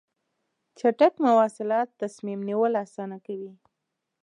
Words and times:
چټک 0.77 1.13
مواصلات 1.25 1.87
تصمیم 2.01 2.39
نیول 2.47 2.73
اسانه 2.85 3.17
کوي. 3.25 3.53